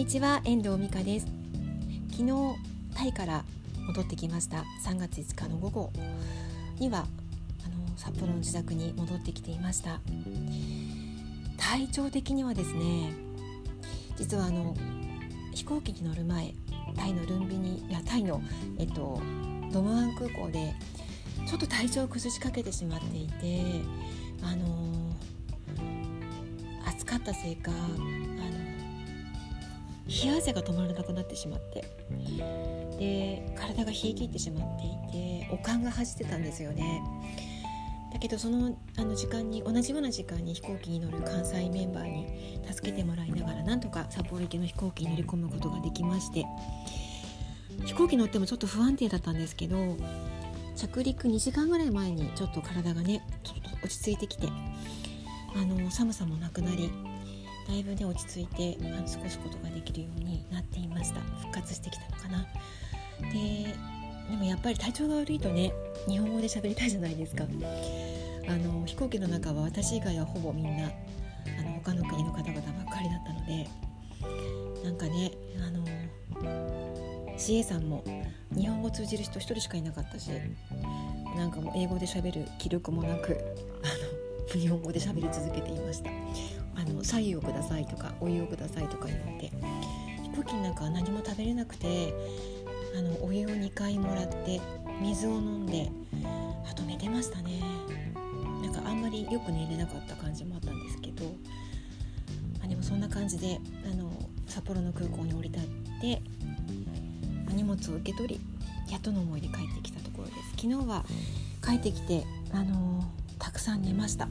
[0.00, 1.26] にちは遠藤美香です。
[2.10, 2.32] 昨日
[2.96, 3.44] タイから
[3.86, 4.64] 戻ってきました。
[4.82, 5.92] 3月5日の午後
[6.78, 7.00] には
[7.66, 10.00] あの札幌の自宅に戻ってきていました。
[11.58, 13.12] 体調的にはですね
[14.16, 14.74] 実はあの
[15.52, 16.54] 飛行機に乗る前
[16.96, 18.40] タイのルンビニいやタイの
[18.78, 19.20] えっと
[19.70, 20.72] ドムアン空港で
[21.46, 23.82] ちょっと体調を崩しかけてしまっていて
[24.42, 25.14] あの
[26.86, 27.70] 暑かったせいか
[30.10, 31.84] 冷や汗が止まらなくなってしまって。
[32.98, 37.02] で体が冷え切ってしまっていておかんが走ってたんですよね。
[38.12, 46.44] だけどそのあの時間に同じような時間に飛行機に乗る関西メンバーに助けてもらいながらなんとか札幌行きの飛行機に乗り込むことができまして。
[47.84, 49.96] 飛行機乗ってもちょっと不安定だったんですけど
[50.76, 54.48] 着陸2時間ぐらい前にちょっと体がねちょっと落ち着いてきて
[55.54, 56.90] あの寒さもなくなり
[57.70, 61.20] だいぶね落ち着いてあの過ごすことができるようになっていました。
[61.20, 62.46] 復活してきたのかな。
[63.32, 63.74] で
[64.28, 65.72] でもやっぱり体調が悪いとね
[66.08, 67.44] 日本語で喋りたいじゃないですか。
[67.44, 72.62] あの飛行機の中は私以外はほぼみんなあの他の国の方々ばっ
[72.92, 73.68] かりだったので
[74.82, 75.30] なんかね
[75.64, 75.84] あの
[77.38, 78.02] CA さんも
[78.52, 80.30] 日本語通じる人1人しかいなかったし
[81.36, 83.38] なんかもう英語で喋る気力もなく
[83.84, 86.10] あの日本語で喋り続けていました。
[86.80, 89.50] あの左右をくださいとかお湯をくださいとか言って
[90.22, 92.14] 飛行機の中は何も食べれなくて
[92.96, 94.60] あのお湯を2回もらって
[95.00, 95.90] 水を飲んで
[96.68, 97.60] あと寝てましたね。
[98.62, 101.24] なんかあんまりよく寝れなかった感じもあったんですけど
[102.62, 103.58] あでもそんな感じで
[103.90, 104.10] あの
[104.46, 105.68] 札幌の空港に降り立っ
[106.00, 106.22] て
[107.52, 108.40] 荷物を受け取り
[108.92, 110.50] やっとの思いで帰ってきたところです。
[110.62, 111.04] 昨日は
[111.64, 113.04] 帰ってきてあの
[113.38, 114.28] たくさん寝ました。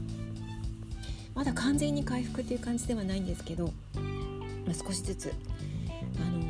[1.34, 3.72] まだ完全に回復っていう感じではないんですけど、
[4.66, 5.32] まあ、少しずつ
[6.16, 6.40] あの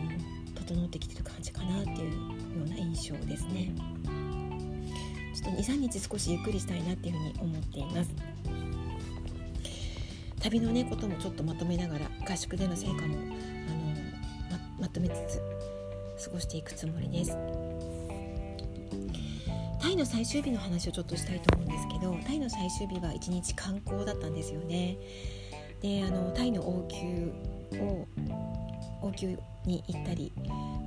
[0.55, 2.13] 整ってきてる感じかなっていう
[2.59, 3.73] ような印象ですね。
[5.35, 8.11] ちょっと23日少しゆっくりしたいなっていうふうに思っています。
[10.41, 13.07] 旅のねこともちょっとまとめながら合宿での成果もあの
[14.51, 15.13] ままとめつ
[16.19, 17.70] つ過ごしていくつもりです。
[20.01, 24.97] の最終日の話をちょっとしたいと思うんですけどタイの最終日は一日観光だったんですよね。
[25.83, 28.09] であのタイの王宮を
[29.03, 30.33] 王宮に行ったり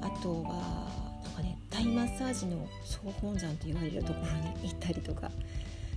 [0.02, 0.90] あとは
[1.24, 5.30] なんかねタイマッサージの総本山と言われるところに行ったりとか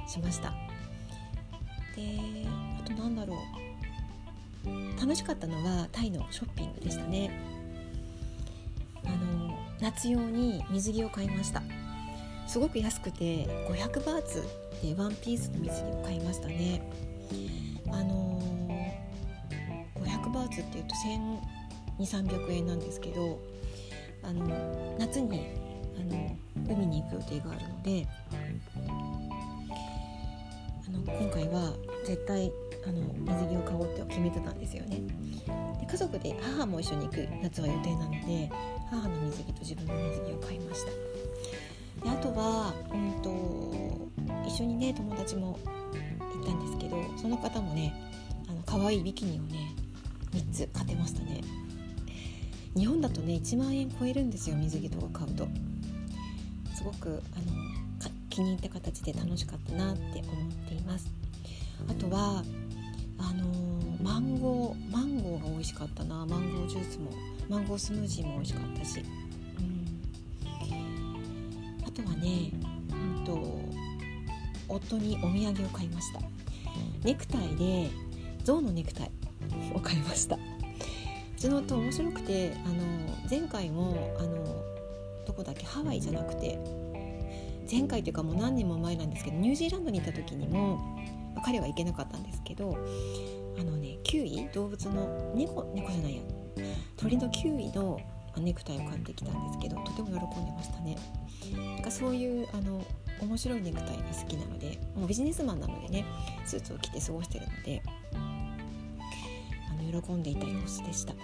[0.07, 0.53] しました。
[1.97, 2.21] で
[2.79, 5.01] あとなんだろう。
[5.01, 7.31] 楽しかったのはタイのショッピングでしたね。
[9.05, 11.63] あの夏用に水着を買いました。
[12.57, 14.43] すごく安くて500バーツ
[14.83, 16.81] でワンピースの水着を買いましたね。
[17.93, 18.41] あの
[19.95, 20.95] 500バーツっていうと
[22.01, 23.39] 1200300円なんですけど
[24.23, 25.49] あの夏に
[26.01, 26.35] あの
[26.67, 28.07] 海に行く予定があるので
[30.89, 31.75] あの今回は
[32.07, 32.51] 絶対
[32.87, 33.03] あの
[33.35, 35.03] 水着を買おうって決めてたんですよね。
[35.79, 38.51] で家族で母も一緒に行く夏は予定なので
[38.91, 40.93] 母の水着と自分の水着を買いました。
[42.03, 45.59] であとは、うんと、一緒にね友達も
[46.35, 47.95] 行ったんですけどその方もね
[48.49, 49.75] あの可愛いビキニをね
[50.33, 51.43] 3つ買ってましたね。
[52.77, 55.49] 日本だとね1万円超えるんですよ水着とか買うと。
[56.75, 57.77] すごくあの
[58.37, 60.23] 気に入った形で楽しかったなって思っ
[60.69, 61.11] ています。
[61.89, 62.43] あとは
[63.19, 63.47] あの、
[64.03, 66.27] マンゴーマンゴーが美味しかったな。
[66.27, 67.11] マンゴージュースも
[67.49, 69.03] マンゴースムージーも美味しかったし、
[71.97, 72.51] とはね、
[72.91, 73.59] うんと、
[74.69, 76.21] 夫にお土産を買いました。
[77.03, 77.91] ネクタイで
[78.45, 79.11] 象のネクタイ
[79.75, 80.37] を買いました。
[80.37, 80.39] う
[81.39, 82.75] ちの夫面白くてあの
[83.31, 84.45] 前回もあの
[85.27, 86.59] どこだっけハワイじゃなくて
[87.71, 90.79] 前回というかもう何年も前なんですけどニュージーランドに行った時にも
[91.45, 92.79] 彼は行けなかったんですけど
[93.59, 96.23] あのねキウイ動物の猫猫じゃないや。
[96.97, 98.01] 鳥のキウイの
[98.39, 100.97] ネクタイを買ってきたんですけどとても喜んでましたね。
[101.87, 102.85] かそういうあの
[103.21, 106.05] 面白いネクタイが好きなのでもうビジネスマンなのでね
[106.45, 111.15] スーツを着て過ごしてるのであの喜んでいた様子でした。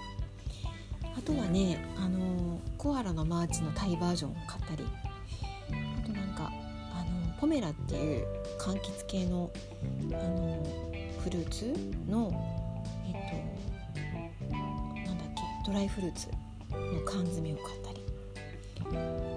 [1.14, 4.84] あとはねあのコアラのマーチのタイバージョンを買ったり
[5.68, 6.50] あとなんか
[6.94, 8.26] あのポメロっていう
[8.58, 9.50] 柑橘系の
[10.10, 10.66] あの
[11.22, 11.74] フルーツ
[12.08, 12.32] の
[13.06, 13.14] えっ
[14.48, 16.28] となんだっけドライフルーツ
[16.70, 19.31] の缶詰を買ったり。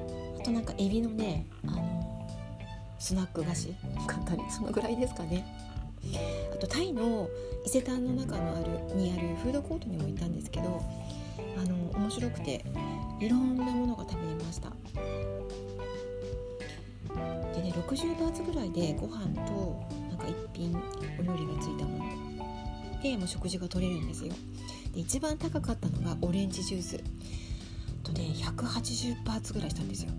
[0.45, 2.29] となんかエビのねあの
[2.99, 3.73] スナック菓子。
[4.07, 5.45] 買ったりそのぐらいですかね。
[6.53, 7.27] あとタイの
[7.65, 10.83] 伊勢丹の中のあるにあるフードコートにも行ったんですけど
[11.57, 12.63] あの面白くて
[13.19, 14.69] いろんなものが食べれました。
[17.55, 20.77] でね60バーツぐらいでご飯となんか一品
[21.19, 22.05] お料理がついたもの。
[23.01, 24.33] でもう食事が取れるんですよ。
[24.93, 27.03] で一番高かったのがオレンジジュース。
[28.03, 30.11] とね180バーツぐらいしたんですよ。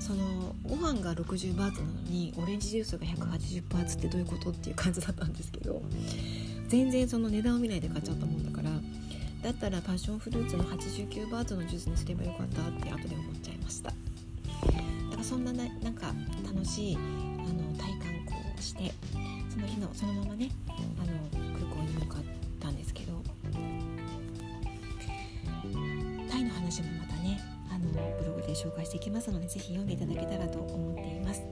[0.00, 5.82] そのご飯が60バーツなのにオレンジジュースが180バーツってどういうことっていう感じだったんですけど
[6.68, 8.70] 全然その値段を見ないで買っちゃったもんだから
[9.42, 13.90] だったらパッションフルーツの89バーツのジュースにすればよかったって後で思っちゃいました。
[13.90, 16.12] だからそんなななんか
[16.44, 18.92] 楽しいあの体感こうして
[19.48, 20.72] その日のそのままねあ
[21.04, 22.22] の空港に向かっ
[22.60, 23.22] たんですけど
[26.30, 27.40] タイの話もまたね
[27.86, 31.42] のブログで紹介していきますので是非読んでいただけたらと思っています。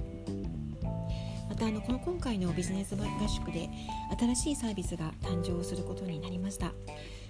[1.49, 3.69] またあのこの今回のビジネス合宿で
[4.19, 6.73] 新しいサービスが誕生することになりました。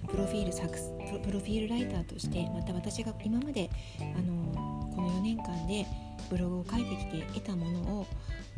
[0.07, 0.77] プロフィール作
[1.23, 3.69] プロフィールライターとしてまた私が今まで
[3.99, 5.85] あのこの4年間で
[6.29, 8.07] ブログを書いてきて得たものを、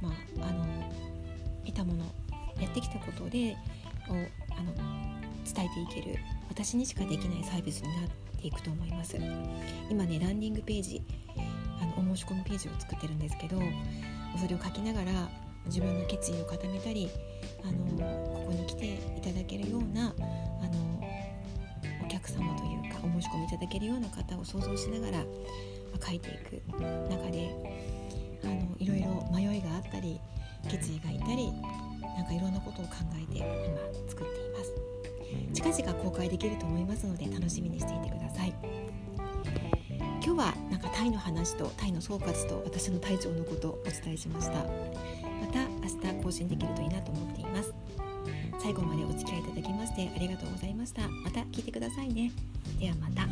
[0.01, 0.09] ま
[0.43, 0.65] あ、あの
[1.65, 2.05] 得たもの
[2.59, 3.57] やってきたことで
[4.09, 4.13] を
[4.57, 6.17] あの伝えていける
[6.49, 8.09] 私にしかできないサービスになっ
[8.39, 9.17] ていくと思います。
[9.89, 11.01] 今ねランディングページ
[11.81, 13.57] あのお申し込みページを作ってるんですけど
[14.37, 15.29] それを書きながら
[15.65, 17.09] 自分の決意を固めたり
[17.63, 17.73] あの
[18.33, 21.01] ここに来ていただけるようなあの
[22.03, 25.25] お客様というかお申し込みいただけるような方を想像しながら、ま、
[26.05, 26.61] 書いていく
[27.09, 27.55] 中で
[28.43, 30.19] あのいろいろ迷いがあったり
[30.69, 31.51] 決意がいたり
[32.17, 33.77] なんかいろんなことを考えて今
[34.09, 34.30] 作ってます。
[35.63, 38.53] 近々公開できると思いますので楽しみにしていてください。
[40.23, 44.53] 今日はなんかタイの話とタイの総括と私の体調のことをお伝えしました。
[44.53, 47.73] また明日更新できるといいなと思っています。
[48.59, 51.07] 最後までお付き合いいただきましてありがとうございました。
[51.07, 52.31] また聞いてくださいね。
[52.79, 53.27] ではまた。